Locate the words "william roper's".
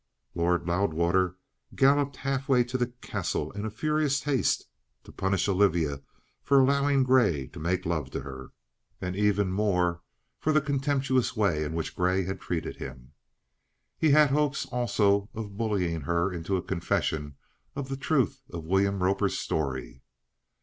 18.65-19.37